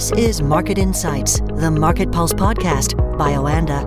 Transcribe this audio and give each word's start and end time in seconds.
This 0.00 0.12
is 0.12 0.40
Market 0.40 0.78
Insights, 0.78 1.40
the 1.40 1.70
Market 1.70 2.10
Pulse 2.10 2.32
podcast 2.32 2.96
by 3.18 3.32
Oanda. 3.32 3.84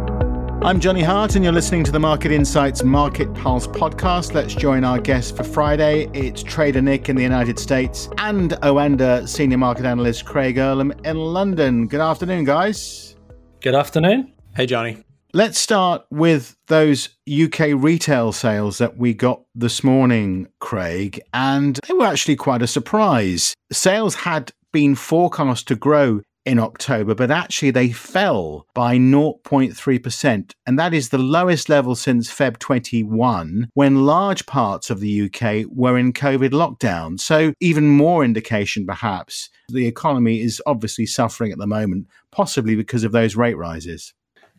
I'm 0.64 0.80
Johnny 0.80 1.02
Hart, 1.02 1.34
and 1.34 1.44
you're 1.44 1.52
listening 1.52 1.84
to 1.86 1.92
the 1.92 2.00
Market 2.00 2.32
Insights 2.32 2.84
Market 2.84 3.34
Pulse 3.34 3.66
podcast. 3.66 4.36
Let's 4.36 4.54
join 4.54 4.84
our 4.84 5.00
guest 5.00 5.36
for 5.36 5.44
Friday. 5.44 6.12
It's 6.14 6.44
Trader 6.44 6.84
Nick 6.84 7.10
in 7.10 7.16
the 7.16 7.24
United 7.24 7.58
States 7.58 8.10
and 8.20 8.52
Oanda 8.62 9.28
Senior 9.28 9.58
Market 9.58 9.86
Analyst 9.86 10.26
Craig 10.26 10.58
Erlam 10.58 11.04
in 11.04 11.18
London. 11.18 11.88
Good 11.88 12.00
afternoon, 12.00 12.44
guys. 12.44 13.16
Good 13.62 13.74
afternoon. 13.74 14.34
Hey, 14.56 14.68
Johnny. 14.68 15.04
Let's 15.34 15.58
start 15.58 16.06
with 16.12 16.56
those 16.68 17.10
UK 17.28 17.70
retail 17.74 18.34
sales 18.34 18.78
that 18.78 18.98
we 18.98 19.16
got 19.16 19.42
this 19.56 19.84
morning, 19.84 20.48
Craig, 20.60 21.20
and 21.34 21.80
they 21.88 21.96
were 21.96 22.06
actually 22.06 22.36
quite 22.36 22.62
a 22.62 22.68
surprise. 22.68 23.56
Sales 23.72 24.14
had 24.14 24.52
been 24.74 24.96
forecast 24.96 25.70
to 25.70 25.76
grow 25.76 26.22
in 26.46 26.60
October, 26.60 27.16
but 27.16 27.32
actually 27.32 27.72
they 27.72 27.90
fell 27.90 28.68
by 28.74 28.98
0.3%. 28.98 30.52
And 30.66 30.80
that 30.80 30.94
is 30.94 31.10
the 31.10 31.18
lowest 31.18 31.70
level 31.70 31.96
since 31.96 32.30
Feb 32.30 32.60
21, 32.60 33.70
when 33.74 34.06
large 34.06 34.46
parts 34.46 34.90
of 34.90 35.00
the 35.00 35.22
UK 35.24 35.66
were 35.70 35.98
in 35.98 36.14
COVID 36.14 36.50
lockdown. 36.50 37.20
So, 37.20 37.54
even 37.60 37.88
more 37.88 38.26
indication 38.26 38.86
perhaps 38.86 39.50
the 39.70 39.88
economy 39.88 40.42
is 40.42 40.62
obviously 40.66 41.06
suffering 41.06 41.52
at 41.52 41.58
the 41.58 41.68
moment, 41.68 42.08
possibly 42.32 42.76
because 42.76 43.04
of 43.04 43.12
those 43.12 43.36
rate 43.36 43.58
rises. 43.58 44.14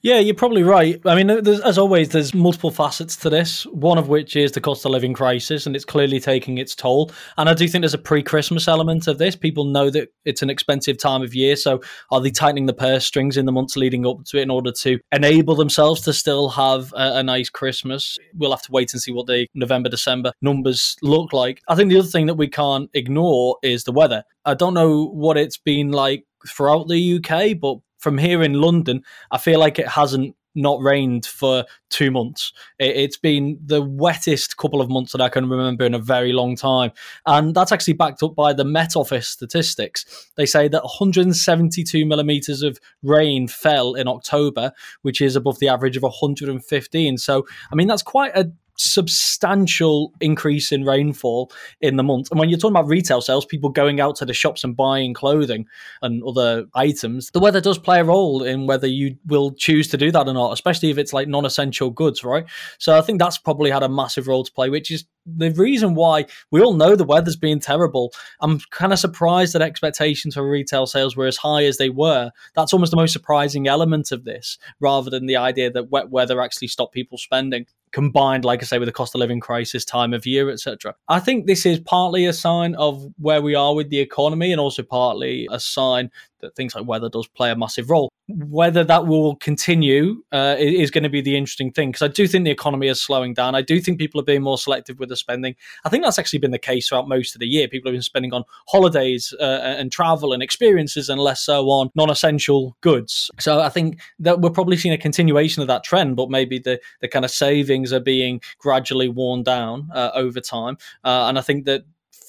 Yeah, 0.04 0.18
you're 0.18 0.34
probably 0.34 0.64
right. 0.64 1.00
I 1.06 1.14
mean, 1.14 1.30
as 1.30 1.78
always, 1.78 2.10
there's 2.10 2.34
multiple 2.34 2.70
facets 2.70 3.16
to 3.16 3.30
this. 3.30 3.64
One 3.64 3.96
of 3.96 4.06
which 4.06 4.36
is 4.36 4.52
the 4.52 4.60
cost 4.60 4.84
of 4.84 4.90
living 4.90 5.14
crisis, 5.14 5.64
and 5.64 5.74
it's 5.74 5.86
clearly 5.86 6.20
taking 6.20 6.58
its 6.58 6.74
toll. 6.74 7.10
And 7.38 7.48
I 7.48 7.54
do 7.54 7.66
think 7.66 7.80
there's 7.80 7.94
a 7.94 7.98
pre-Christmas 7.98 8.68
element 8.68 9.06
of 9.06 9.16
this. 9.16 9.34
People 9.34 9.64
know 9.64 9.88
that 9.88 10.10
it's 10.26 10.42
an 10.42 10.50
expensive 10.50 10.98
time 10.98 11.22
of 11.22 11.34
year, 11.34 11.56
so 11.56 11.80
are 12.10 12.20
they 12.20 12.30
tightening 12.30 12.66
the 12.66 12.74
purse 12.74 13.06
strings 13.06 13.38
in 13.38 13.46
the 13.46 13.52
months 13.52 13.78
leading 13.78 14.06
up 14.06 14.18
to 14.26 14.36
it 14.36 14.42
in 14.42 14.50
order 14.50 14.72
to 14.72 14.98
enable 15.10 15.54
themselves 15.54 16.02
to 16.02 16.12
still 16.12 16.50
have 16.50 16.92
a, 16.92 17.20
a 17.20 17.22
nice 17.22 17.48
Christmas? 17.48 18.18
We'll 18.34 18.50
have 18.50 18.60
to 18.64 18.72
wait 18.72 18.92
and 18.92 19.00
see 19.00 19.10
what 19.10 19.26
the 19.26 19.46
November, 19.54 19.88
December 19.88 20.32
numbers 20.42 20.96
look 21.00 21.32
like. 21.32 21.62
I 21.66 21.76
think 21.76 21.88
the 21.88 22.00
other 22.00 22.08
thing 22.08 22.26
that 22.26 22.34
we 22.34 22.48
can't 22.48 22.90
ignore 22.92 23.56
is 23.62 23.84
the 23.84 23.92
weather. 23.92 24.24
I 24.44 24.52
don't 24.52 24.74
know 24.74 25.06
what 25.06 25.38
it's 25.38 25.56
been 25.56 25.92
like 25.92 26.26
throughout 26.46 26.88
the 26.88 27.16
UK, 27.24 27.58
but 27.58 27.78
from 28.04 28.18
here 28.18 28.42
in 28.42 28.52
London, 28.52 29.02
I 29.30 29.38
feel 29.38 29.58
like 29.58 29.78
it 29.78 29.88
hasn't 29.88 30.36
not 30.54 30.80
rained 30.80 31.24
for 31.26 31.64
two 31.90 32.10
months. 32.10 32.52
It, 32.78 32.96
has 32.96 33.16
been 33.16 33.58
the 33.64 33.82
wettest 33.82 34.56
couple 34.56 34.80
of 34.80 34.90
months 34.90 35.12
that 35.12 35.20
I 35.20 35.28
can 35.28 35.48
remember 35.48 35.84
in 35.84 35.94
a 35.94 35.98
very 35.98 36.32
long 36.32 36.54
time. 36.54 36.92
And 37.26 37.54
that's 37.54 37.72
actually 37.72 37.94
backed 37.94 38.22
up 38.22 38.36
by 38.36 38.52
the 38.52 38.64
Met 38.64 38.94
Office 38.94 39.26
statistics. 39.26 40.30
They 40.36 40.46
say 40.46 40.68
that 40.68 40.84
172 40.84 42.06
millimeters 42.06 42.62
of 42.62 42.78
rain 43.02 43.48
fell 43.48 43.94
in 43.94 44.06
October, 44.06 44.72
which 45.02 45.20
is 45.20 45.34
above 45.34 45.58
the 45.58 45.68
average 45.68 45.96
of 45.96 46.02
115. 46.02 47.18
So, 47.18 47.46
I 47.72 47.74
mean, 47.74 47.88
that's 47.88 48.02
quite 48.02 48.36
a 48.36 48.52
substantial 48.76 50.12
increase 50.20 50.72
in 50.72 50.84
rainfall 50.84 51.50
in 51.80 51.96
the 51.96 52.02
month. 52.02 52.30
And 52.30 52.40
when 52.40 52.48
you're 52.48 52.58
talking 52.58 52.76
about 52.76 52.88
retail 52.88 53.20
sales, 53.20 53.44
people 53.44 53.70
going 53.70 54.00
out 54.00 54.16
to 54.16 54.24
the 54.24 54.34
shops 54.34 54.64
and 54.64 54.76
buying 54.76 55.14
clothing 55.14 55.66
and 56.02 56.22
other 56.24 56.66
items, 56.74 57.30
the 57.30 57.40
weather 57.40 57.60
does 57.60 57.78
play 57.78 58.00
a 58.00 58.04
role 58.04 58.42
in 58.42 58.66
whether 58.66 58.86
you 58.86 59.16
will 59.26 59.52
choose 59.52 59.88
to 59.88 59.96
do 59.96 60.10
that 60.10 60.26
or 60.26 60.34
not, 60.34 60.52
especially 60.52 60.90
if 60.90 60.98
it's 60.98 61.12
like 61.12 61.28
non 61.28 61.44
essential 61.44 61.90
goods, 61.90 62.24
right? 62.24 62.44
So 62.78 62.96
I 62.96 63.00
think 63.00 63.18
that's 63.18 63.38
probably 63.38 63.70
had 63.70 63.82
a 63.82 63.88
massive 63.88 64.26
role 64.26 64.44
to 64.44 64.52
play, 64.52 64.70
which 64.70 64.90
is 64.90 65.04
the 65.26 65.50
reason 65.50 65.94
why 65.94 66.26
we 66.50 66.60
all 66.60 66.74
know 66.74 66.96
the 66.96 67.04
weather's 67.04 67.36
been 67.36 67.60
terrible. 67.60 68.12
I'm 68.40 68.60
kind 68.70 68.92
of 68.92 68.98
surprised 68.98 69.54
that 69.54 69.62
expectations 69.62 70.34
for 70.34 70.48
retail 70.48 70.86
sales 70.86 71.16
were 71.16 71.26
as 71.26 71.36
high 71.36 71.64
as 71.64 71.78
they 71.78 71.90
were. 71.90 72.30
That's 72.54 72.72
almost 72.72 72.90
the 72.90 72.96
most 72.96 73.12
surprising 73.12 73.66
element 73.66 74.12
of 74.12 74.24
this, 74.24 74.58
rather 74.80 75.10
than 75.10 75.26
the 75.26 75.36
idea 75.36 75.70
that 75.70 75.90
wet 75.90 76.10
weather 76.10 76.40
actually 76.40 76.68
stopped 76.68 76.94
people 76.94 77.18
spending 77.18 77.66
combined, 77.92 78.44
like 78.44 78.60
I 78.60 78.66
say, 78.66 78.78
with 78.78 78.88
the 78.88 78.92
cost 78.92 79.14
of 79.14 79.20
living 79.20 79.38
crisis, 79.38 79.84
time 79.84 80.12
of 80.12 80.26
year, 80.26 80.50
etc. 80.50 80.96
I 81.08 81.20
think 81.20 81.46
this 81.46 81.64
is 81.64 81.78
partly 81.78 82.26
a 82.26 82.32
sign 82.32 82.74
of 82.74 83.06
where 83.18 83.40
we 83.40 83.54
are 83.54 83.74
with 83.74 83.88
the 83.88 84.00
economy, 84.00 84.50
and 84.50 84.60
also 84.60 84.82
partly 84.82 85.48
a 85.50 85.60
sign 85.60 86.10
that 86.44 86.54
things 86.54 86.74
like 86.74 86.86
weather 86.86 87.08
does 87.08 87.26
play 87.26 87.50
a 87.50 87.56
massive 87.56 87.90
role. 87.90 88.10
Whether 88.28 88.84
that 88.84 89.06
will 89.06 89.36
continue 89.36 90.22
uh, 90.32 90.56
is 90.58 90.90
going 90.90 91.02
to 91.02 91.10
be 91.10 91.20
the 91.20 91.36
interesting 91.36 91.72
thing 91.72 91.90
because 91.90 92.02
I 92.02 92.08
do 92.08 92.26
think 92.26 92.44
the 92.44 92.50
economy 92.50 92.88
is 92.88 93.02
slowing 93.02 93.34
down. 93.34 93.54
I 93.54 93.62
do 93.62 93.80
think 93.80 93.98
people 93.98 94.20
are 94.20 94.24
being 94.24 94.42
more 94.42 94.56
selective 94.56 94.98
with 94.98 95.10
the 95.10 95.16
spending. 95.16 95.54
I 95.84 95.88
think 95.88 96.04
that's 96.04 96.18
actually 96.18 96.38
been 96.38 96.52
the 96.52 96.58
case 96.58 96.88
throughout 96.88 97.08
most 97.08 97.34
of 97.34 97.40
the 97.40 97.46
year. 97.46 97.68
People 97.68 97.90
have 97.90 97.94
been 97.94 98.02
spending 98.02 98.32
on 98.32 98.44
holidays 98.68 99.34
uh, 99.40 99.60
and 99.62 99.92
travel 99.92 100.32
and 100.32 100.42
experiences 100.42 101.08
and 101.08 101.20
less 101.20 101.42
so 101.42 101.68
on 101.68 101.90
non 101.94 102.08
essential 102.08 102.76
goods. 102.80 103.30
So 103.38 103.60
I 103.60 103.68
think 103.68 104.00
that 104.20 104.40
we're 104.40 104.50
probably 104.50 104.76
seeing 104.76 104.94
a 104.94 104.98
continuation 104.98 105.60
of 105.60 105.68
that 105.68 105.84
trend, 105.84 106.16
but 106.16 106.30
maybe 106.30 106.58
the, 106.58 106.80
the 107.00 107.08
kind 107.08 107.24
of 107.24 107.30
savings 107.30 107.92
are 107.92 108.00
being 108.00 108.40
gradually 108.58 109.08
worn 109.08 109.42
down 109.42 109.88
uh, 109.92 110.10
over 110.14 110.40
time. 110.40 110.78
Uh, 111.04 111.26
and 111.28 111.38
I 111.38 111.42
think 111.42 111.66
that 111.66 111.84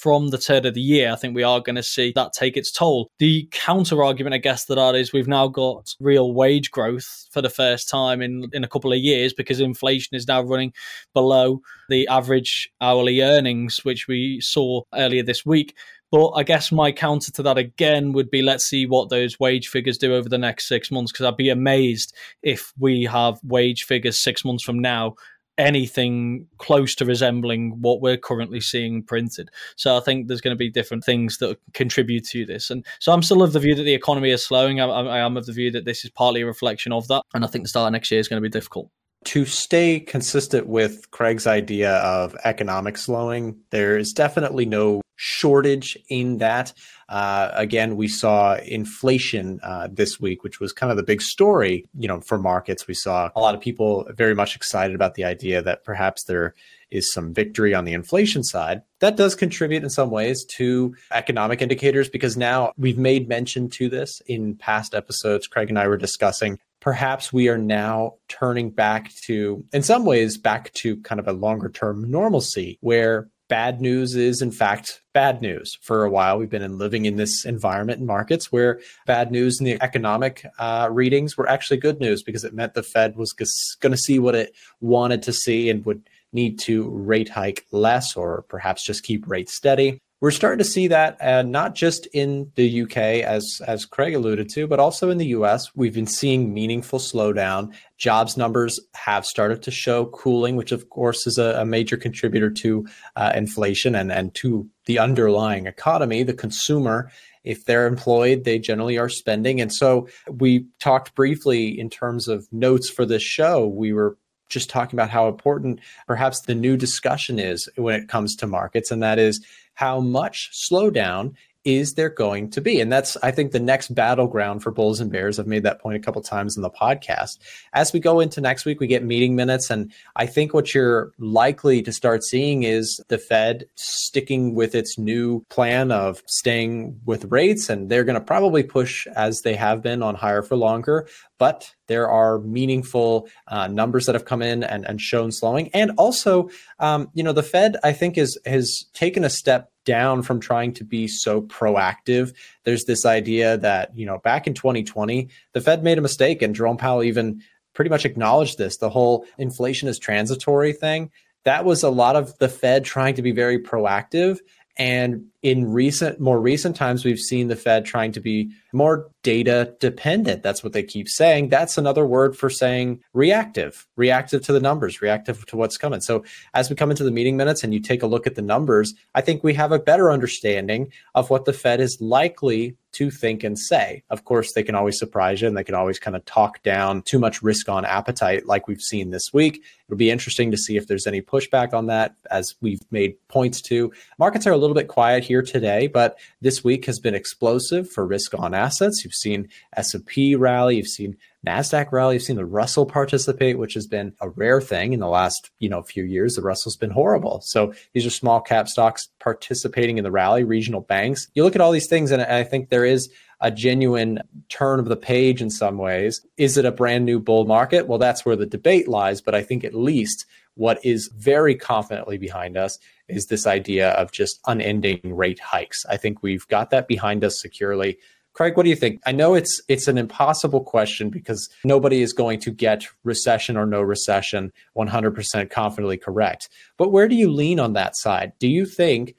from 0.06 0.30
the 0.30 0.38
turn 0.38 0.68
of 0.68 0.76
the 0.76 0.82
year, 0.82 1.12
I 1.12 1.16
think 1.16 1.34
we 1.34 1.42
are 1.42 1.60
going 1.60 1.78
to 1.78 1.82
see 1.82 2.12
that 2.14 2.32
take 2.32 2.56
its 2.56 2.72
toll. 2.72 3.10
The 3.18 3.50
counter 3.50 4.04
argument, 4.04 4.36
I 4.36 4.38
guess, 4.38 4.66
that 4.66 4.94
is 4.94 5.12
we've 5.12 5.28
now 5.28 5.48
got 5.48 5.96
real 6.00 6.32
wage 6.32 6.70
growth 6.70 7.28
for 7.32 7.42
the 7.42 7.50
first 7.50 7.90
time 7.90 8.22
in, 8.22 8.48
in 8.54 8.64
a 8.64 8.68
couple 8.68 8.94
of 8.94 9.00
years 9.00 9.34
because 9.34 9.60
inflation 9.60 10.16
is 10.16 10.28
now 10.28 10.44
running 10.44 10.74
below 11.16 11.62
the 11.90 12.08
average 12.08 12.70
hourly 12.80 13.22
earnings, 13.22 13.84
which 13.84 14.08
we 14.08 14.40
saw 14.42 14.84
earlier 14.94 15.24
this 15.24 15.44
week. 15.44 15.76
But 16.12 16.34
I 16.34 16.44
guess 16.44 16.72
my 16.72 16.92
counter 16.92 17.32
to 17.32 17.42
that 17.42 17.58
again 17.58 18.14
would 18.14 18.30
be 18.30 18.44
let's 18.44 18.64
see 18.64 18.86
what 18.86 19.10
those 19.10 19.40
wage 19.40 19.70
figures 19.70 19.98
do 19.98 20.14
over 20.14 20.30
the 20.30 20.38
next 20.38 20.68
six 20.68 20.92
months 20.92 21.12
because 21.12 21.26
I'd 21.26 21.36
be 21.36 21.50
amazed 21.50 22.16
if 22.44 22.72
we 22.78 23.06
have 23.06 23.40
wage 23.44 23.86
figures 23.86 24.20
six 24.20 24.46
months 24.46 24.64
from 24.64 24.78
now 24.78 25.16
anything 25.58 26.48
close 26.58 26.96
to 26.96 27.06
resembling 27.06 27.82
what 27.82 28.02
we're 28.02 28.18
currently 28.18 28.60
seeing 28.60 29.04
printed. 29.04 29.50
So 29.76 29.98
I 29.98 30.00
think 30.02 30.28
there's 30.28 30.42
going 30.42 30.56
to 30.56 30.60
be 30.60 30.70
different 30.70 31.04
things 31.04 31.38
that 31.38 31.58
contribute 31.74 32.26
to 32.28 32.46
this. 32.46 32.70
And 32.70 32.86
so 33.00 33.12
I'm 33.12 33.24
still 33.24 33.44
of 33.44 33.54
the 33.54 33.60
view 33.60 33.76
that 33.76 33.84
the 33.84 33.94
economy 33.94 34.32
is 34.32 34.46
slowing. 34.46 34.80
I, 34.80 34.86
I 34.86 35.20
am 35.20 35.38
of 35.38 35.46
the 35.46 35.54
view 35.54 35.72
that 35.72 35.86
this 35.86 36.04
is 36.04 36.12
partly 36.12 36.42
a 36.42 36.46
reflection 36.46 36.92
of 36.92 37.08
that. 37.08 37.24
And 37.34 37.44
I 37.44 37.48
think 37.48 37.64
the 37.64 37.70
start 37.70 37.88
of 37.88 37.94
next 37.94 38.12
year 38.12 38.20
is 38.20 38.28
going 38.28 38.42
to 38.42 38.48
be 38.48 38.52
difficult. 38.52 38.90
To 39.26 39.46
stay 39.46 40.00
consistent 40.02 40.68
with 40.68 41.10
Craig's 41.10 41.48
idea 41.48 41.94
of 41.98 42.36
economic 42.44 42.98
slowing, 42.98 43.58
there 43.72 43.98
is 43.98 44.14
definitely 44.14 44.66
no 44.66 45.02
shortage 45.16 45.98
in 46.10 46.38
that. 46.38 46.74
Uh, 47.08 47.52
again, 47.54 47.96
we 47.96 48.08
saw 48.08 48.56
inflation 48.56 49.60
uh, 49.64 49.88
this 49.92 50.20
week, 50.20 50.44
which 50.44 50.60
was 50.60 50.74
kind 50.74 50.92
of 50.92 50.98
the 50.98 51.04
big 51.04 51.22
story, 51.22 51.86
you 51.98 52.08
know, 52.08 52.20
for 52.22 52.38
markets. 52.38 52.88
We 52.88 52.94
saw 52.96 53.30
a 53.36 53.40
lot 53.40 53.56
of 53.56 53.62
people 53.62 54.08
very 54.16 54.34
much 54.34 54.56
excited 54.56 54.96
about 54.96 55.16
the 55.16 55.24
idea 55.24 55.62
that 55.62 55.84
perhaps 55.84 56.24
there 56.24 56.56
is 56.92 57.12
some 57.12 57.34
victory 57.34 57.74
on 57.74 57.86
the 57.86 57.94
inflation 57.94 58.44
side. 58.44 58.82
That 59.00 59.18
does 59.18 59.36
contribute 59.36 59.84
in 59.84 59.90
some 59.90 60.10
ways 60.10 60.46
to 60.58 60.96
economic 61.12 61.62
indicators 61.62 62.10
because 62.10 62.38
now 62.38 62.72
we've 62.78 62.98
made 62.98 63.28
mention 63.28 63.70
to 63.72 63.90
this 63.90 64.22
in 64.28 64.56
past 64.56 64.96
episodes. 64.96 65.48
Craig 65.48 65.70
and 65.70 65.78
I 65.78 65.88
were 65.88 65.98
discussing 65.98 66.60
perhaps 66.86 67.34
we 67.34 67.50
are 67.50 67.58
now 67.58 68.14
turning 68.30 68.70
back 68.70 69.12
to, 69.24 69.66
in 69.74 69.82
some 69.82 70.06
ways, 70.06 70.38
back 70.38 70.72
to 70.74 70.96
kind 70.98 71.20
of 71.20 71.28
a 71.28 71.34
longer 71.34 71.68
term 71.68 72.10
normalcy 72.10 72.78
where 72.82 73.28
bad 73.48 73.82
news 73.82 74.16
is 74.16 74.42
in 74.42 74.52
fact 74.52 75.02
bad 75.14 75.42
news. 75.42 75.78
For 75.82 76.04
a 76.04 76.10
while 76.10 76.38
we've 76.38 76.50
been 76.50 76.62
in 76.62 76.78
living 76.78 77.06
in 77.06 77.16
this 77.16 77.46
environment 77.46 78.00
in 78.00 78.06
markets 78.06 78.52
where 78.52 78.80
bad 79.06 79.32
news 79.32 79.60
in 79.60 79.66
the 79.66 79.82
economic 79.82 80.46
uh, 80.60 80.90
readings 80.92 81.38
were 81.38 81.50
actually 81.50 81.78
good 81.78 82.00
news 82.00 82.24
because 82.24 82.44
it 82.44 82.54
meant 82.54 82.74
the 82.74 82.84
fed 82.84 83.16
was 83.16 83.34
going 83.34 83.92
to 83.92 83.98
see 83.98 84.20
what 84.20 84.36
it 84.36 84.54
wanted 84.82 85.22
to 85.24 85.34
see 85.34 85.70
and 85.70 85.86
would 85.86 86.10
need 86.34 86.60
to 86.60 86.90
rate 86.90 87.30
hike 87.30 87.66
less 87.72 88.16
or 88.16 88.44
perhaps 88.50 88.84
just 88.84 89.04
keep 89.04 89.28
rates 89.28 89.54
steady 89.54 90.02
we're 90.26 90.32
starting 90.32 90.58
to 90.58 90.64
see 90.64 90.88
that 90.88 91.22
uh, 91.22 91.44
not 91.44 91.76
just 91.76 92.08
in 92.08 92.52
the 92.56 92.82
UK, 92.82 92.98
as 92.98 93.62
as 93.68 93.86
Craig 93.86 94.16
alluded 94.16 94.50
to, 94.50 94.66
but 94.66 94.80
also 94.80 95.12
in 95.12 95.20
the 95.20 95.28
US. 95.28 95.70
We've 95.76 95.94
been 95.94 96.08
seeing 96.08 96.52
meaningful 96.52 96.98
slowdown. 96.98 97.76
Jobs 98.00 98.36
numbers 98.36 98.80
have 98.96 99.24
started 99.24 99.62
to 99.62 99.70
show 99.70 100.08
cooling, 100.08 100.56
which 100.56 100.72
of 100.72 100.90
course 100.90 101.28
is 101.28 101.38
a, 101.38 101.62
a 101.62 101.66
major 101.66 101.96
contributor 101.96 102.50
to 102.50 102.88
uh, 103.16 103.34
inflation 103.36 103.94
and 103.94 104.12
and 104.12 104.34
to 104.34 104.68
the 104.88 104.98
underlying 104.98 105.68
economy, 105.68 106.24
the 106.24 106.34
consumer. 106.34 107.12
If 107.44 107.66
they're 107.66 107.86
employed, 107.86 108.46
they 108.46 108.58
generally 108.58 108.98
are 108.98 109.10
spending. 109.10 109.62
And 109.62 109.72
so 109.72 110.08
we 110.28 110.66
talked 110.80 111.14
briefly 111.14 111.80
in 111.80 111.92
terms 111.92 112.28
of 112.28 112.52
notes 112.52 112.90
for 112.90 113.06
this 113.06 113.22
show. 113.22 113.68
We 113.68 113.94
were 113.94 114.18
just 114.50 114.70
talking 114.70 114.98
about 114.98 115.10
how 115.10 115.28
important 115.28 115.80
perhaps 116.08 116.42
the 116.42 116.56
new 116.56 116.78
discussion 116.78 117.40
is 117.40 117.70
when 117.76 118.00
it 118.00 118.08
comes 118.08 118.36
to 118.36 118.48
markets, 118.48 118.92
and 118.92 119.02
that 119.04 119.20
is 119.20 119.46
how 119.74 120.00
much 120.00 120.52
slowdown 120.54 121.34
is 121.66 121.96
there 121.96 122.10
going 122.10 122.52
to 122.52 122.62
be? 122.62 122.80
And 122.80 122.92
that's, 122.92 123.18
I 123.18 123.32
think, 123.32 123.52
the 123.52 123.60
next 123.60 123.94
battleground 123.94 124.64
for 124.64 124.72
Bulls 124.72 125.02
and 125.02 125.12
Bears. 125.12 125.40
I've 125.40 125.48
made 125.48 125.64
that 125.64 125.82
point 125.82 125.98
a 125.98 126.00
couple 126.00 126.22
times 126.22 126.56
in 126.56 126.62
the 126.62 126.70
podcast. 126.70 127.40
As 127.74 127.92
we 127.92 128.00
go 128.00 128.20
into 128.20 128.40
next 128.40 128.66
week, 128.66 128.80
we 128.80 128.88
get 128.88 129.04
meeting 129.04 129.36
minutes. 129.36 129.70
And 129.70 129.92
I 130.16 130.28
think 130.28 130.54
what 130.54 130.74
you're 130.74 131.12
likely 131.18 131.82
to 131.82 131.92
start 131.92 132.24
seeing 132.24 132.64
is 132.64 133.02
the 133.08 133.18
Fed 133.18 133.66
sticking 133.76 134.54
with 134.54 134.76
its 134.76 134.98
new 134.98 135.44
plan 135.50 135.92
of 135.92 136.22
staying 136.28 137.00
with 137.06 137.26
rates. 137.32 137.70
And 137.70 137.90
they're 137.90 138.04
going 138.04 138.20
to 138.20 138.26
probably 138.26 138.64
push 138.64 139.08
as 139.08 139.42
they 139.42 139.56
have 139.56 139.82
been 139.82 140.04
on 140.04 140.16
higher 140.16 140.44
for 140.44 140.56
longer 140.56 141.08
but 141.38 141.74
there 141.88 142.10
are 142.10 142.40
meaningful 142.40 143.28
uh, 143.48 143.68
numbers 143.68 144.06
that 144.06 144.16
have 144.16 144.26
come 144.26 144.42
in 144.42 144.64
and, 144.64 144.86
and 144.86 145.02
shown 145.02 145.32
slowing. 145.32 145.70
And 145.74 145.92
also, 145.98 146.50
um, 146.80 147.10
you 147.14 147.24
know, 147.24 147.34
the 147.34 147.44
Fed, 147.44 147.78
I 147.84 147.94
think, 147.94 148.18
is 148.18 148.40
has 148.46 148.86
taken 148.94 149.24
a 149.24 149.30
step 149.30 149.72
down 149.86 150.22
from 150.22 150.40
trying 150.40 150.74
to 150.74 150.84
be 150.84 151.08
so 151.08 151.42
proactive. 151.42 152.34
There's 152.64 152.86
this 152.86 153.06
idea 153.06 153.58
that, 153.58 153.96
you 153.98 154.06
know, 154.06 154.18
back 154.20 154.48
in 154.48 154.54
2020, 154.54 155.30
the 155.54 155.62
Fed 155.62 155.84
made 155.84 155.98
a 155.98 156.02
mistake, 156.02 156.42
and 156.42 156.56
Jerome 156.56 156.78
Powell 156.78 157.04
even 157.04 157.42
pretty 157.74 157.90
much 157.90 158.06
acknowledged 158.06 158.58
this 158.58 158.78
the 158.78 158.90
whole 158.90 159.26
inflation 159.38 159.88
is 159.88 160.00
transitory 160.00 160.74
thing. 160.74 161.12
That 161.44 161.66
was 161.66 161.84
a 161.84 161.90
lot 161.90 162.16
of 162.16 162.38
the 162.40 162.50
Fed 162.50 162.86
trying 162.86 163.16
to 163.16 163.22
be 163.22 163.32
very 163.32 163.60
proactive. 163.60 164.40
And 164.78 165.28
in 165.42 165.72
recent, 165.72 166.20
more 166.20 166.40
recent 166.40 166.76
times, 166.76 167.06
we've 167.06 167.20
seen 167.20 167.48
the 167.48 167.56
Fed 167.56 167.86
trying 167.86 168.12
to 168.14 168.20
be 168.20 168.52
more 168.74 169.10
data 169.24 169.74
dependent. 169.80 170.44
That's 170.44 170.64
what 170.64 170.74
they 170.74 170.84
keep 170.84 171.08
saying. 171.08 171.50
That's 171.50 171.78
another 171.78 172.06
word 172.06 172.36
for 172.36 172.50
saying 172.50 173.02
reactive, 173.14 173.88
reactive 173.96 174.42
to 174.44 174.54
the 174.54 174.60
numbers, 174.60 175.02
reactive 175.02 175.46
to 175.46 175.56
what's 175.56 175.78
coming. 175.78 176.02
So 176.02 176.26
as 176.54 176.70
we 176.70 176.76
come 176.76 176.92
into 176.92 177.06
the 177.06 177.12
meeting 177.12 177.38
minutes 177.38 177.64
and 177.64 177.74
you 177.74 177.80
take 177.80 178.04
a 178.04 178.08
look 178.08 178.28
at 178.28 178.36
the 178.36 178.42
numbers, 178.42 178.94
I 179.14 179.22
think 179.22 179.44
we 179.44 179.54
have 179.54 179.72
a 179.72 179.80
better 179.80 180.12
understanding 180.12 180.92
of 181.14 181.30
what 181.30 181.46
the 181.46 181.54
Fed 181.54 181.80
is 181.80 182.02
likely 182.02 182.76
to 182.96 183.12
think 183.12 183.44
and 183.44 183.58
say. 183.58 184.04
Of 184.10 184.26
course, 184.26 184.54
they 184.54 184.64
can 184.64 184.76
always 184.76 184.98
surprise 184.98 185.42
you 185.42 185.48
and 185.48 185.58
they 185.58 185.64
can 185.64 185.76
always 185.76 186.00
kind 186.00 186.16
of 186.16 186.26
talk 186.26 186.64
down 186.64 187.02
too 187.02 187.20
much 187.20 187.42
risk 187.42 187.70
on 187.70 187.86
appetite, 187.86 188.46
like 188.46 188.68
we've 188.68 188.82
seen 188.82 189.12
this 189.12 189.34
week. 189.34 189.64
It'll 189.88 189.98
be 189.98 190.10
interesting 190.10 190.52
to 190.52 190.58
see 190.58 190.78
if 190.78 190.88
there's 190.88 191.06
any 191.06 191.22
pushback 191.22 191.74
on 191.74 191.88
that, 191.88 192.16
as 192.32 192.56
we've 192.62 192.82
made 192.92 193.16
points 193.28 193.62
to. 193.64 193.92
Markets 194.18 194.48
are 194.48 194.52
a 194.52 194.58
little 194.58 194.74
bit 194.74 194.88
quiet 194.88 195.24
here 195.24 195.42
today, 195.42 195.88
but 195.88 196.18
this 196.42 196.64
week 196.64 196.86
has 196.86 197.00
been 197.00 197.16
explosive 197.16 197.90
for 197.90 198.06
risk 198.06 198.34
on 198.38 198.54
assets. 198.54 199.04
You've 199.04 199.14
seen 199.14 199.50
S&P 199.76 200.36
rally, 200.36 200.78
you've 200.78 200.88
seen 200.88 201.18
Nasdaq 201.46 201.92
rally, 201.92 202.16
you've 202.16 202.24
seen 202.24 202.36
the 202.36 202.46
Russell 202.46 202.86
participate, 202.86 203.60
which 203.60 203.76
has 203.76 203.88
been 203.88 204.14
a 204.22 204.30
rare 204.30 204.60
thing 204.60 204.94
in 204.94 205.00
the 205.00 205.08
last 205.08 205.52
you 205.60 205.70
know 205.70 205.84
few 205.84 206.04
years. 206.04 206.36
The 206.36 206.42
Russell's 206.42 206.78
been 206.78 206.92
horrible. 206.92 207.42
So 207.44 207.74
these 207.94 208.06
are 208.06 208.12
small 208.12 208.42
cap 208.42 208.68
stocks 208.68 209.10
participating 209.20 209.98
in 209.98 210.04
the 210.04 210.12
rally. 210.12 210.44
Regional 210.44 210.82
banks. 210.82 211.28
You 211.36 211.44
look 211.44 211.56
at 211.56 211.62
all 211.62 211.72
these 211.72 211.90
things, 211.90 212.12
and 212.12 212.22
I 212.22 212.44
think 212.44 212.70
there 212.70 212.86
is 212.86 213.10
a 213.42 213.52
genuine 213.52 214.22
turn 214.50 214.80
of 214.80 214.86
the 214.86 214.96
page 214.96 215.42
in 215.42 215.50
some 215.50 215.78
ways. 215.78 216.26
Is 216.38 216.58
it 216.58 216.66
a 216.66 216.72
brand 216.72 217.06
new 217.06 217.20
bull 217.20 217.46
market? 217.46 217.88
Well, 217.88 218.00
that's 218.00 218.26
where 218.26 218.36
the 218.36 218.46
debate 218.46 218.88
lies. 218.88 219.22
But 219.22 219.36
I 219.36 219.44
think 219.44 219.64
at 219.64 219.74
least 219.74 220.26
what 220.56 220.84
is 220.84 221.10
very 221.16 221.54
confidently 221.54 222.18
behind 222.18 222.58
us 222.58 222.80
is 223.08 223.28
this 223.28 223.46
idea 223.46 223.92
of 223.92 224.12
just 224.12 224.40
unending 224.48 225.16
rate 225.16 225.40
hikes. 225.40 225.86
I 225.88 225.98
think 225.98 226.24
we've 226.24 226.48
got 226.48 226.70
that 226.72 226.88
behind 226.88 227.24
us 227.24 227.40
securely. 227.40 227.98
Craig, 228.36 228.58
what 228.58 228.64
do 228.64 228.70
you 228.70 228.76
think? 228.76 229.02
I 229.06 229.14
know 229.14 229.34
it's 229.34 229.62
it's 229.70 229.88
an 229.88 229.98
impossible 229.98 230.62
question 230.62 231.10
because 231.10 231.50
nobody 231.64 232.02
is 232.02 232.12
going 232.12 232.40
to 232.42 232.52
get 232.52 232.86
recession 233.06 233.56
or 233.56 233.66
no 233.66 233.82
recession 233.82 234.52
100% 234.78 235.50
confidently 235.50 235.98
correct. 235.98 236.50
But 236.78 236.92
where 236.92 237.08
do 237.08 237.16
you 237.16 237.32
lean 237.32 237.62
on 237.62 237.74
that 237.74 237.96
side? 237.96 238.34
Do 238.40 238.50
you 238.50 238.66
think 238.66 239.16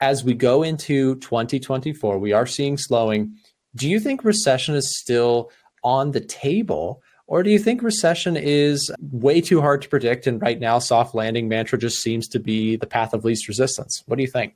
as 0.00 0.24
we 0.24 0.34
go 0.34 0.64
into 0.64 1.14
2024, 1.16 2.18
we 2.18 2.32
are 2.32 2.44
seeing 2.44 2.76
slowing, 2.76 3.36
do 3.76 3.88
you 3.88 4.00
think 4.00 4.24
recession 4.24 4.74
is 4.74 4.98
still 4.98 5.50
on 5.84 6.10
the 6.10 6.20
table 6.20 7.02
or 7.28 7.42
do 7.42 7.50
you 7.50 7.58
think 7.58 7.82
recession 7.82 8.36
is 8.36 8.90
way 9.12 9.40
too 9.40 9.60
hard 9.60 9.82
to 9.82 9.88
predict 9.88 10.26
and 10.26 10.42
right 10.42 10.58
now 10.58 10.78
soft 10.78 11.14
landing 11.14 11.48
mantra 11.48 11.78
just 11.78 12.00
seems 12.00 12.28
to 12.28 12.40
be 12.40 12.76
the 12.76 12.86
path 12.86 13.14
of 13.14 13.24
least 13.24 13.48
resistance? 13.48 14.02
What 14.06 14.16
do 14.16 14.22
you 14.22 14.30
think? 14.30 14.54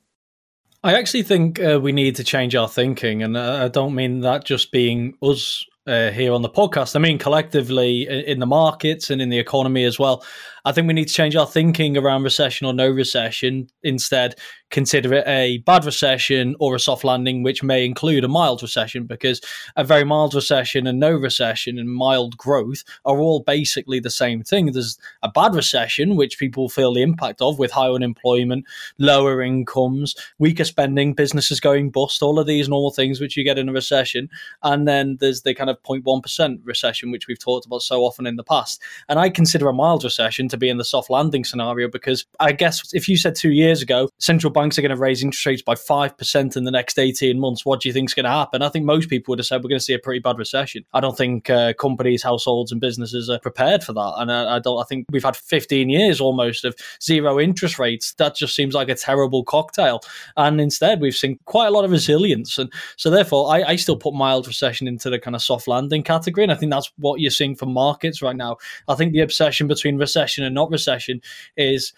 I 0.82 0.94
actually 0.94 1.24
think 1.24 1.60
uh, 1.62 1.78
we 1.80 1.92
need 1.92 2.16
to 2.16 2.24
change 2.24 2.54
our 2.54 2.68
thinking, 2.68 3.22
and 3.22 3.36
uh, 3.36 3.64
I 3.64 3.68
don't 3.68 3.94
mean 3.94 4.20
that 4.20 4.44
just 4.44 4.72
being 4.72 5.14
us 5.22 5.64
uh, 5.86 6.10
here 6.10 6.32
on 6.32 6.42
the 6.42 6.48
podcast. 6.48 6.96
I 6.96 7.00
mean 7.00 7.18
collectively 7.18 8.08
in 8.08 8.38
the 8.38 8.46
markets 8.46 9.10
and 9.10 9.20
in 9.20 9.28
the 9.28 9.38
economy 9.38 9.84
as 9.84 9.98
well. 9.98 10.24
I 10.64 10.72
think 10.72 10.86
we 10.86 10.94
need 10.94 11.08
to 11.08 11.14
change 11.14 11.36
our 11.36 11.46
thinking 11.46 11.96
around 11.96 12.22
recession 12.22 12.66
or 12.66 12.72
no 12.72 12.88
recession. 12.88 13.68
Instead, 13.82 14.36
consider 14.70 15.14
it 15.14 15.24
a 15.26 15.58
bad 15.58 15.84
recession 15.84 16.56
or 16.58 16.74
a 16.74 16.80
soft 16.80 17.04
landing, 17.04 17.42
which 17.42 17.62
may 17.62 17.84
include 17.84 18.24
a 18.24 18.28
mild 18.28 18.62
recession, 18.62 19.04
because 19.04 19.40
a 19.76 19.84
very 19.84 20.04
mild 20.04 20.34
recession 20.34 20.86
and 20.86 20.98
no 20.98 21.12
recession 21.12 21.78
and 21.78 21.90
mild 21.90 22.36
growth 22.36 22.84
are 23.04 23.18
all 23.18 23.40
basically 23.40 24.00
the 24.00 24.10
same 24.10 24.42
thing. 24.42 24.72
There's 24.72 24.98
a 25.22 25.30
bad 25.30 25.54
recession, 25.54 26.16
which 26.16 26.38
people 26.38 26.68
feel 26.68 26.94
the 26.94 27.02
impact 27.02 27.42
of 27.42 27.58
with 27.58 27.72
high 27.72 27.90
unemployment, 27.90 28.64
lower 28.98 29.42
incomes, 29.42 30.14
weaker 30.38 30.64
spending, 30.64 31.14
businesses 31.14 31.60
going 31.60 31.90
bust, 31.90 32.22
all 32.22 32.38
of 32.38 32.46
these 32.46 32.68
normal 32.68 32.90
things 32.90 33.20
which 33.20 33.36
you 33.36 33.44
get 33.44 33.58
in 33.58 33.68
a 33.68 33.72
recession. 33.72 34.28
And 34.62 34.86
then 34.86 35.16
there's 35.20 35.42
the 35.42 35.54
kind 35.54 35.70
of 35.70 35.82
0.1% 35.82 36.60
recession, 36.64 37.10
which 37.10 37.26
we've 37.26 37.38
talked 37.38 37.66
about 37.66 37.82
so 37.82 38.02
often 38.02 38.26
in 38.26 38.36
the 38.36 38.44
past. 38.44 38.80
And 39.08 39.18
I 39.18 39.30
consider 39.30 39.68
a 39.68 39.72
mild 39.72 40.04
recession 40.04 40.48
to 40.48 40.56
be 40.56 40.68
in 40.68 40.78
the 40.78 40.84
soft 40.84 41.10
landing 41.10 41.44
scenario 41.44 41.88
because 41.88 42.24
I 42.38 42.52
guess 42.52 42.94
if 42.94 43.08
you 43.08 43.16
said 43.16 43.34
two 43.34 43.50
years 43.50 43.82
ago 43.82 44.08
central 44.18 44.52
banks 44.60 44.78
are 44.78 44.82
going 44.82 44.90
to 44.90 44.96
raise 44.96 45.22
interest 45.22 45.46
rates 45.46 45.62
by 45.62 45.74
5% 45.74 46.56
in 46.56 46.64
the 46.64 46.70
next 46.70 46.98
18 46.98 47.38
months, 47.38 47.64
what 47.64 47.80
do 47.80 47.88
you 47.88 47.92
think 47.92 48.10
is 48.10 48.14
going 48.14 48.24
to 48.24 48.30
happen? 48.30 48.62
I 48.62 48.68
think 48.68 48.84
most 48.84 49.08
people 49.08 49.32
would 49.32 49.38
have 49.38 49.46
said 49.46 49.62
we're 49.62 49.68
going 49.68 49.78
to 49.78 49.84
see 49.84 49.94
a 49.94 49.98
pretty 49.98 50.20
bad 50.20 50.38
recession. 50.38 50.84
I 50.92 51.00
don't 51.00 51.16
think 51.16 51.50
uh, 51.50 51.72
companies, 51.74 52.22
households, 52.22 52.72
and 52.72 52.80
businesses 52.80 53.28
are 53.28 53.38
prepared 53.38 53.84
for 53.84 53.92
that. 53.92 54.14
And 54.18 54.32
I, 54.32 54.56
I 54.56 54.58
don't, 54.58 54.80
I 54.80 54.84
think 54.84 55.06
we've 55.10 55.24
had 55.24 55.36
15 55.36 55.88
years 55.88 56.20
almost 56.20 56.64
of 56.64 56.74
zero 57.02 57.38
interest 57.38 57.78
rates. 57.78 58.14
That 58.14 58.34
just 58.34 58.54
seems 58.54 58.74
like 58.74 58.88
a 58.88 58.94
terrible 58.94 59.44
cocktail. 59.44 60.00
And 60.36 60.60
instead, 60.60 61.00
we've 61.00 61.16
seen 61.16 61.38
quite 61.44 61.66
a 61.66 61.70
lot 61.70 61.84
of 61.84 61.90
resilience. 61.90 62.58
And 62.58 62.72
so, 62.96 63.10
therefore, 63.10 63.52
I, 63.52 63.62
I 63.62 63.76
still 63.76 63.96
put 63.96 64.14
mild 64.14 64.46
recession 64.46 64.88
into 64.88 65.10
the 65.10 65.18
kind 65.18 65.34
of 65.34 65.42
soft 65.42 65.68
landing 65.68 66.02
category. 66.02 66.44
And 66.44 66.52
I 66.52 66.56
think 66.56 66.72
that's 66.72 66.90
what 66.96 67.20
you're 67.20 67.30
seeing 67.30 67.56
for 67.56 67.66
markets 67.66 68.22
right 68.22 68.36
now. 68.36 68.56
I 68.88 68.94
think 68.94 69.12
the 69.12 69.20
obsession 69.20 69.66
between 69.66 69.96
recession 69.96 70.20
recession 70.20 70.44
and 70.44 70.54
not 70.54 70.70
recession 70.70 71.20
is 71.56 71.92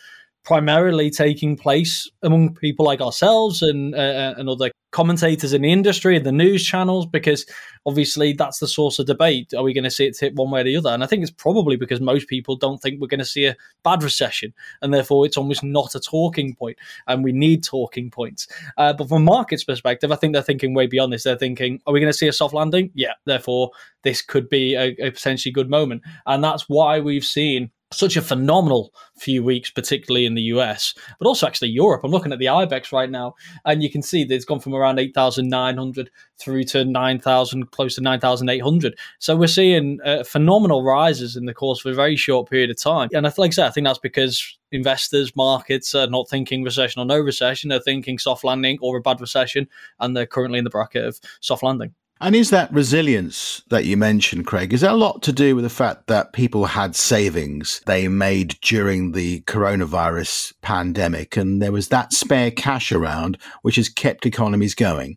primarily 0.44 1.10
taking 1.10 1.56
place 1.56 2.10
among 2.22 2.54
people 2.54 2.84
like 2.84 3.00
ourselves 3.00 3.62
and 3.62 3.94
uh, 3.94 4.34
and 4.36 4.48
other 4.48 4.70
commentators 4.90 5.54
in 5.54 5.62
the 5.62 5.72
industry 5.72 6.16
and 6.16 6.26
the 6.26 6.32
news 6.32 6.64
channels 6.64 7.06
because 7.06 7.46
obviously 7.86 8.34
that's 8.34 8.58
the 8.58 8.68
source 8.68 8.98
of 8.98 9.06
debate. 9.06 9.54
Are 9.56 9.62
we 9.62 9.72
going 9.72 9.84
to 9.84 9.90
see 9.90 10.06
it 10.06 10.16
tip 10.16 10.34
one 10.34 10.50
way 10.50 10.60
or 10.60 10.64
the 10.64 10.76
other? 10.76 10.90
And 10.90 11.02
i 11.02 11.06
think 11.06 11.22
it's 11.22 11.30
probably 11.30 11.76
because 11.76 12.00
most 12.00 12.28
people 12.28 12.56
don't 12.56 12.78
think 12.78 13.00
we're 13.00 13.06
going 13.06 13.18
to 13.18 13.24
see 13.24 13.46
a 13.46 13.56
bad 13.82 14.02
recession 14.02 14.52
and 14.82 14.92
therefore 14.92 15.24
it's 15.24 15.38
almost 15.38 15.64
not 15.64 15.94
a 15.94 16.00
talking 16.00 16.54
point 16.54 16.76
and 17.06 17.24
we 17.24 17.32
need 17.32 17.64
talking 17.64 18.10
points. 18.10 18.46
Uh, 18.76 18.92
but 18.92 19.08
from 19.08 19.24
markets 19.24 19.64
perspective 19.64 20.12
i 20.12 20.16
think 20.16 20.32
they're 20.32 20.42
thinking 20.42 20.74
way 20.74 20.86
beyond 20.86 21.12
this. 21.12 21.24
They're 21.24 21.36
thinking 21.36 21.80
are 21.86 21.92
we 21.92 22.00
going 22.00 22.12
to 22.12 22.18
see 22.18 22.28
a 22.28 22.32
soft 22.32 22.54
landing? 22.54 22.90
Yeah 22.94 23.14
therefore 23.24 23.70
this 24.02 24.20
could 24.20 24.48
be 24.48 24.74
a, 24.74 24.94
a 24.98 25.10
potentially 25.10 25.52
good 25.52 25.70
moment. 25.70 26.02
And 26.26 26.42
that's 26.42 26.68
why 26.68 27.00
we've 27.00 27.24
seen 27.24 27.70
such 27.92 28.16
a 28.16 28.22
phenomenal 28.22 28.92
few 29.18 29.42
weeks, 29.42 29.70
particularly 29.70 30.26
in 30.26 30.34
the 30.34 30.42
US, 30.42 30.94
but 31.18 31.26
also 31.26 31.46
actually 31.46 31.68
Europe. 31.68 32.02
I'm 32.04 32.10
looking 32.10 32.32
at 32.32 32.38
the 32.38 32.46
IBEX 32.46 32.92
right 32.92 33.10
now, 33.10 33.34
and 33.64 33.82
you 33.82 33.90
can 33.90 34.02
see 34.02 34.24
that 34.24 34.34
it's 34.34 34.44
gone 34.44 34.60
from 34.60 34.74
around 34.74 34.98
8,900 34.98 36.10
through 36.38 36.64
to 36.64 36.84
9,000, 36.84 37.70
close 37.70 37.94
to 37.94 38.00
9,800. 38.00 38.98
So 39.18 39.36
we're 39.36 39.46
seeing 39.46 39.98
uh, 40.04 40.24
phenomenal 40.24 40.82
rises 40.82 41.36
in 41.36 41.46
the 41.46 41.54
course 41.54 41.84
of 41.84 41.92
a 41.92 41.94
very 41.94 42.16
short 42.16 42.48
period 42.50 42.70
of 42.70 42.80
time. 42.80 43.08
And 43.12 43.24
like 43.24 43.48
I 43.48 43.50
said, 43.50 43.66
I 43.66 43.70
think 43.70 43.86
that's 43.86 43.98
because 43.98 44.58
investors, 44.72 45.36
markets 45.36 45.94
are 45.94 46.06
not 46.06 46.28
thinking 46.28 46.62
recession 46.64 47.00
or 47.00 47.04
no 47.04 47.18
recession. 47.18 47.68
They're 47.68 47.80
thinking 47.80 48.18
soft 48.18 48.44
landing 48.44 48.78
or 48.80 48.96
a 48.96 49.00
bad 49.00 49.20
recession, 49.20 49.68
and 50.00 50.16
they're 50.16 50.26
currently 50.26 50.58
in 50.58 50.64
the 50.64 50.70
bracket 50.70 51.04
of 51.04 51.20
soft 51.40 51.62
landing. 51.62 51.94
And 52.22 52.36
is 52.36 52.50
that 52.50 52.72
resilience 52.72 53.64
that 53.70 53.84
you 53.84 53.96
mentioned, 53.96 54.46
Craig, 54.46 54.72
is 54.72 54.82
that 54.82 54.92
a 54.92 54.96
lot 54.96 55.22
to 55.22 55.32
do 55.32 55.56
with 55.56 55.64
the 55.64 55.68
fact 55.68 56.06
that 56.06 56.32
people 56.32 56.66
had 56.66 56.94
savings 56.94 57.82
they 57.84 58.06
made 58.06 58.60
during 58.62 59.10
the 59.10 59.40
coronavirus 59.40 60.52
pandemic 60.62 61.36
and 61.36 61.60
there 61.60 61.72
was 61.72 61.88
that 61.88 62.12
spare 62.12 62.52
cash 62.52 62.92
around 62.92 63.38
which 63.62 63.74
has 63.74 63.88
kept 63.88 64.24
economies 64.24 64.76
going? 64.76 65.16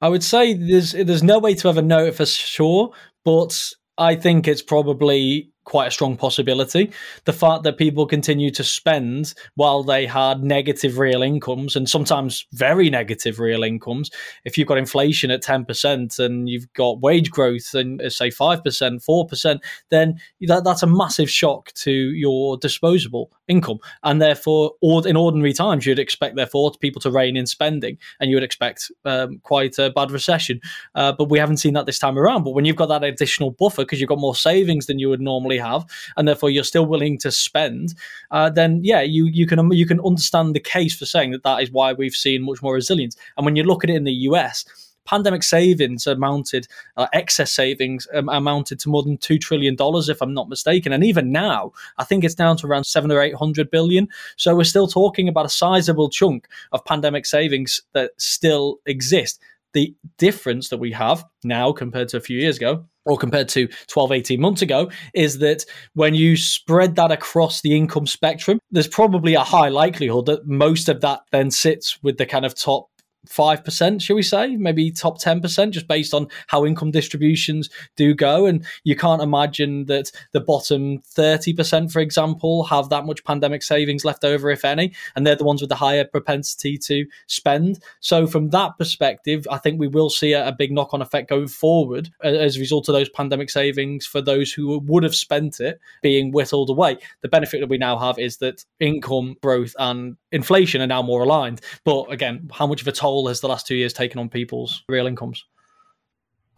I 0.00 0.08
would 0.08 0.24
say 0.24 0.54
there's 0.54 0.92
there's 0.92 1.22
no 1.22 1.38
way 1.38 1.54
to 1.56 1.68
ever 1.68 1.82
know 1.82 2.06
it 2.06 2.14
for 2.14 2.24
sure, 2.24 2.94
but 3.22 3.74
I 3.98 4.14
think 4.16 4.48
it's 4.48 4.62
probably 4.62 5.50
quite 5.64 5.86
a 5.86 5.90
strong 5.90 6.16
possibility. 6.16 6.90
The 7.24 7.32
fact 7.32 7.62
that 7.62 7.76
people 7.76 8.06
continue 8.06 8.50
to 8.50 8.64
spend 8.64 9.34
while 9.54 9.82
they 9.82 10.06
had 10.06 10.42
negative 10.42 10.98
real 10.98 11.22
incomes 11.22 11.76
and 11.76 11.88
sometimes 11.88 12.46
very 12.52 12.90
negative 12.90 13.38
real 13.38 13.62
incomes. 13.62 14.10
If 14.44 14.56
you've 14.56 14.68
got 14.68 14.78
inflation 14.78 15.30
at 15.30 15.42
10% 15.42 16.18
and 16.18 16.48
you've 16.48 16.72
got 16.72 17.00
wage 17.00 17.30
growth 17.30 17.74
and 17.74 18.00
uh, 18.00 18.10
say 18.10 18.30
5%, 18.30 18.62
4%, 18.62 19.60
then 19.90 20.20
that, 20.42 20.64
that's 20.64 20.82
a 20.82 20.86
massive 20.86 21.30
shock 21.30 21.72
to 21.74 21.92
your 21.92 22.56
disposable 22.56 23.30
income. 23.46 23.78
And 24.02 24.20
therefore, 24.20 24.72
in 24.82 25.16
ordinary 25.16 25.52
times, 25.52 25.86
you'd 25.86 25.98
expect, 25.98 26.36
therefore, 26.36 26.72
people 26.80 27.00
to 27.02 27.10
rein 27.10 27.36
in 27.36 27.46
spending 27.46 27.98
and 28.18 28.30
you 28.30 28.36
would 28.36 28.42
expect 28.42 28.90
um, 29.04 29.38
quite 29.42 29.78
a 29.78 29.90
bad 29.90 30.10
recession. 30.10 30.60
Uh, 30.94 31.12
but 31.12 31.28
we 31.30 31.38
haven't 31.38 31.58
seen 31.58 31.74
that 31.74 31.86
this 31.86 31.98
time 31.98 32.18
around. 32.18 32.44
But 32.44 32.52
when 32.52 32.64
you've 32.64 32.76
got 32.76 32.86
that 32.86 33.04
additional 33.04 33.50
buffer, 33.52 33.82
because 33.82 34.00
you've 34.00 34.08
got 34.08 34.18
more 34.18 34.34
savings 34.34 34.86
than 34.86 34.98
you 34.98 35.08
would 35.08 35.20
normally 35.20 35.58
have, 35.60 35.86
and 36.16 36.26
therefore 36.26 36.50
you're 36.50 36.64
still 36.64 36.86
willing 36.86 37.18
to 37.18 37.30
spend, 37.30 37.94
uh, 38.30 38.50
then 38.50 38.80
yeah, 38.82 39.00
you 39.00 39.26
you 39.26 39.46
can 39.46 39.70
you 39.72 39.86
can 39.86 40.00
understand 40.00 40.54
the 40.54 40.60
case 40.60 40.96
for 40.96 41.06
saying 41.06 41.30
that 41.32 41.42
that 41.42 41.62
is 41.62 41.70
why 41.70 41.92
we've 41.92 42.14
seen 42.14 42.42
much 42.42 42.62
more 42.62 42.74
resilience. 42.74 43.16
And 43.36 43.44
when 43.44 43.56
you 43.56 43.62
look 43.62 43.84
at 43.84 43.90
it 43.90 43.96
in 43.96 44.04
the 44.04 44.12
US, 44.12 44.64
pandemic 45.10 45.42
savings 45.42 46.06
amounted, 46.06 46.68
uh, 46.96 47.08
excess 47.12 47.52
savings 47.52 48.06
um, 48.14 48.28
amounted 48.28 48.78
to 48.80 48.88
more 48.88 49.02
than 49.02 49.18
two 49.18 49.38
trillion 49.38 49.74
dollars, 49.74 50.08
if 50.08 50.22
I'm 50.22 50.34
not 50.34 50.48
mistaken. 50.48 50.92
And 50.92 51.04
even 51.04 51.32
now, 51.32 51.72
I 51.98 52.04
think 52.04 52.22
it's 52.22 52.34
down 52.34 52.56
to 52.58 52.66
around 52.66 52.84
seven 52.84 53.10
or 53.10 53.20
eight 53.20 53.34
hundred 53.34 53.70
billion. 53.70 54.08
So 54.36 54.54
we're 54.54 54.64
still 54.64 54.86
talking 54.86 55.28
about 55.28 55.46
a 55.46 55.50
sizable 55.50 56.10
chunk 56.10 56.48
of 56.72 56.84
pandemic 56.84 57.26
savings 57.26 57.80
that 57.92 58.12
still 58.18 58.78
exist. 58.86 59.40
The 59.72 59.94
difference 60.18 60.68
that 60.68 60.78
we 60.78 60.92
have 60.92 61.24
now 61.44 61.72
compared 61.72 62.08
to 62.08 62.16
a 62.16 62.20
few 62.20 62.38
years 62.38 62.56
ago 62.56 62.84
or 63.10 63.18
compared 63.18 63.48
to 63.50 63.68
12, 63.88 64.12
18 64.12 64.40
months 64.40 64.62
ago, 64.62 64.90
is 65.14 65.38
that 65.38 65.64
when 65.94 66.14
you 66.14 66.36
spread 66.36 66.96
that 66.96 67.10
across 67.10 67.60
the 67.60 67.76
income 67.76 68.06
spectrum, 68.06 68.58
there's 68.70 68.88
probably 68.88 69.34
a 69.34 69.40
high 69.40 69.68
likelihood 69.68 70.26
that 70.26 70.46
most 70.46 70.88
of 70.88 71.00
that 71.00 71.20
then 71.32 71.50
sits 71.50 71.98
with 72.02 72.18
the 72.18 72.26
kind 72.26 72.44
of 72.44 72.54
top 72.54 72.89
5%, 73.28 74.00
shall 74.00 74.16
we 74.16 74.22
say, 74.22 74.56
maybe 74.56 74.90
top 74.90 75.20
10%, 75.20 75.70
just 75.70 75.86
based 75.86 76.14
on 76.14 76.28
how 76.46 76.64
income 76.64 76.90
distributions 76.90 77.68
do 77.96 78.14
go. 78.14 78.46
And 78.46 78.64
you 78.84 78.96
can't 78.96 79.22
imagine 79.22 79.86
that 79.86 80.10
the 80.32 80.40
bottom 80.40 80.98
30%, 81.16 81.92
for 81.92 82.00
example, 82.00 82.64
have 82.64 82.88
that 82.88 83.04
much 83.04 83.24
pandemic 83.24 83.62
savings 83.62 84.04
left 84.04 84.24
over, 84.24 84.50
if 84.50 84.64
any. 84.64 84.92
And 85.14 85.26
they're 85.26 85.36
the 85.36 85.44
ones 85.44 85.60
with 85.60 85.68
the 85.68 85.76
higher 85.76 86.04
propensity 86.04 86.78
to 86.78 87.06
spend. 87.26 87.80
So, 88.00 88.26
from 88.26 88.50
that 88.50 88.78
perspective, 88.78 89.46
I 89.50 89.58
think 89.58 89.78
we 89.78 89.88
will 89.88 90.10
see 90.10 90.32
a, 90.32 90.48
a 90.48 90.52
big 90.52 90.72
knock 90.72 90.94
on 90.94 91.02
effect 91.02 91.28
going 91.28 91.48
forward 91.48 92.10
as 92.22 92.56
a 92.56 92.60
result 92.60 92.88
of 92.88 92.94
those 92.94 93.08
pandemic 93.08 93.50
savings 93.50 94.06
for 94.06 94.20
those 94.20 94.52
who 94.52 94.78
would 94.80 95.02
have 95.02 95.14
spent 95.14 95.60
it 95.60 95.78
being 96.02 96.32
whittled 96.32 96.70
away. 96.70 96.98
The 97.22 97.28
benefit 97.28 97.60
that 97.60 97.68
we 97.68 97.78
now 97.78 97.98
have 97.98 98.18
is 98.18 98.38
that 98.38 98.64
income 98.78 99.36
growth 99.42 99.74
and 99.78 100.16
inflation 100.32 100.80
are 100.80 100.86
now 100.86 101.02
more 101.02 101.22
aligned. 101.22 101.60
But 101.84 102.12
again, 102.12 102.48
how 102.52 102.66
much 102.66 102.80
of 102.80 102.88
a 102.88 102.92
toll 103.10 103.28
has 103.28 103.40
the 103.40 103.48
last 103.48 103.66
two 103.66 103.74
years 103.74 103.92
taken 103.92 104.18
on 104.18 104.28
people's 104.28 104.82
real 104.88 105.06
incomes? 105.06 105.44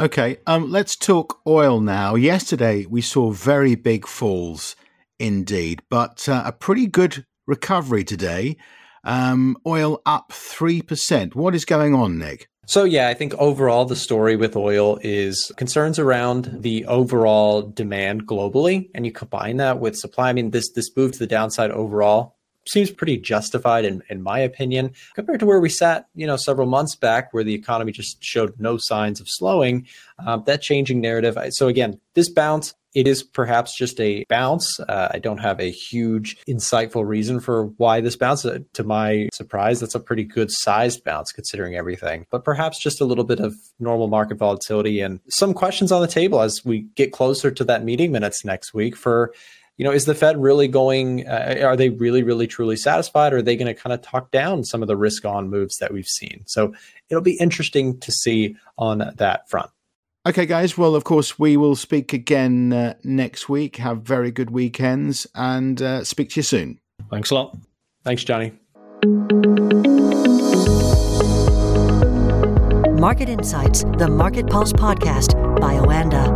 Okay, 0.00 0.38
um, 0.47 0.71
let's 0.71 0.97
talk 0.97 1.40
oil 1.47 1.80
now. 1.80 2.14
Yesterday, 2.14 2.87
we 2.87 3.00
saw 3.00 3.30
very 3.30 3.75
big 3.75 4.06
falls 4.06 4.75
indeed, 5.18 5.82
but 5.88 6.28
uh, 6.28 6.42
a 6.44 6.52
pretty 6.52 6.87
good 6.87 7.25
recovery 7.47 8.04
today. 8.04 8.56
Um, 9.04 9.56
oil 9.66 10.00
up 10.06 10.32
3%. 10.32 11.35
What 11.35 11.54
is 11.54 11.64
going 11.64 11.94
on, 11.94 12.18
Nick? 12.18 12.49
So, 12.66 12.85
yeah, 12.85 13.09
I 13.09 13.14
think 13.14 13.35
overall 13.35 13.85
the 13.85 13.97
story 13.97 14.37
with 14.37 14.56
oil 14.56 14.99
is 15.02 15.50
concerns 15.56 15.99
around 15.99 16.62
the 16.62 16.87
overall 16.87 17.62
demand 17.62 18.26
globally. 18.26 18.88
And 18.94 19.04
you 19.04 19.12
combine 19.12 19.56
that 19.56 19.80
with 19.80 19.97
supply. 19.97 20.28
I 20.28 20.32
mean, 20.32 20.52
this, 20.52 20.71
this 20.73 20.97
move 20.97 21.12
to 21.12 21.18
the 21.18 21.26
downside 21.26 21.73
overall 21.73 22.37
seems 22.66 22.90
pretty 22.90 23.16
justified 23.16 23.85
in, 23.85 24.02
in 24.09 24.23
my 24.23 24.38
opinion 24.38 24.92
compared 25.14 25.40
to 25.40 25.47
where 25.47 25.61
we 25.61 25.69
sat 25.69 26.07
you 26.14 26.26
know 26.26 26.37
several 26.37 26.66
months 26.66 26.95
back 26.95 27.33
where 27.33 27.45
the 27.45 27.54
economy 27.54 27.92
just 27.92 28.23
showed 28.23 28.54
no 28.59 28.76
signs 28.78 29.21
of 29.21 29.26
slowing 29.28 29.87
um, 30.26 30.42
that 30.47 30.62
changing 30.62 31.00
narrative 31.00 31.37
so 31.50 31.69
again 31.69 31.99
this 32.14 32.28
bounce 32.28 32.75
it 32.95 33.09
is 33.09 33.23
perhaps 33.23 33.76
just 33.76 33.99
a 34.00 34.25
bounce. 34.28 34.78
Uh, 34.81 35.09
I 35.12 35.19
don't 35.19 35.38
have 35.38 35.61
a 35.61 35.71
huge, 35.71 36.37
insightful 36.47 37.07
reason 37.07 37.40
for 37.40 37.66
why 37.78 38.00
this 38.00 38.16
bounce. 38.16 38.45
Uh, 38.45 38.59
to 38.75 38.85
my 38.85 39.28
surprise, 39.33 39.81
that's 39.81 39.95
a 39.95 40.00
pretty 40.00 40.25
good 40.25 40.50
sized 40.50 41.02
bounce 41.04 41.33
considering 41.33 41.75
everything, 41.75 42.26
but 42.31 42.45
perhaps 42.45 42.83
just 42.83 43.00
a 43.00 43.04
little 43.04 43.25
bit 43.25 43.40
of 43.40 43.54
normal 43.81 44.09
market 44.09 44.37
volatility 44.37 45.00
and 45.00 45.21
some 45.28 45.54
questions 45.54 45.90
on 45.90 46.02
the 46.02 46.09
table 46.09 46.42
as 46.42 46.64
we 46.64 46.83
get 46.95 47.12
closer 47.12 47.50
to 47.50 47.64
that 47.64 47.85
meeting 47.85 48.12
minutes 48.12 48.45
next 48.45 48.75
week 48.75 48.95
for 48.95 49.33
you 49.76 49.85
know, 49.85 49.93
is 49.93 50.05
the 50.05 50.14
Fed 50.14 50.41
really 50.41 50.69
going? 50.69 51.26
Uh, 51.26 51.61
are 51.62 51.76
they 51.76 51.88
really, 51.88 52.23
really, 52.23 52.47
truly 52.47 52.76
satisfied? 52.76 53.33
Or 53.33 53.38
are 53.38 53.43
they 53.43 53.57
going 53.57 53.75
to 53.75 53.81
kind 53.81 53.93
of 53.93 54.02
talk 54.02 54.31
down 54.31 54.64
some 54.64 54.83
of 54.83 54.88
the 54.88 54.97
risk 54.97 55.25
on 55.25 55.50
moves 55.50 55.79
that 55.79 55.93
we've 55.93 56.07
seen? 56.07 56.43
So 56.47 56.75
it'll 57.09 57.23
be 57.23 57.38
interesting 57.38 57.99
to 58.00 58.12
see 58.12 58.57
on 58.79 59.12
that 59.17 59.49
front. 59.49 59.71
Okay, 60.25 60.47
guys. 60.47 60.79
Well, 60.79 60.95
of 60.95 61.02
course, 61.05 61.38
we 61.38 61.57
will 61.57 61.75
speak 61.75 62.12
again 62.12 62.73
uh, 62.73 62.95
next 63.02 63.49
week. 63.49 63.76
Have 63.76 64.02
very 64.02 64.31
good 64.31 64.50
weekends 64.50 65.26
and 65.35 65.83
uh, 65.83 66.05
speak 66.05 66.31
to 66.31 66.37
you 66.37 66.45
soon. 66.45 66.79
Thanks 67.11 67.31
a 67.31 67.35
lot. 67.35 67.57
Thanks, 68.05 68.23
Johnny. 68.23 68.52
Market 73.00 73.29
Insights, 73.29 73.83
the 73.99 74.07
Market 74.09 74.47
Pulse 74.47 74.73
podcast 74.73 75.35
by 75.61 75.75
Oanda. 75.75 76.31